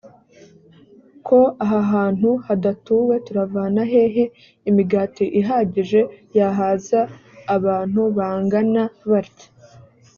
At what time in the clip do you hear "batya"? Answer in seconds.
9.09-9.47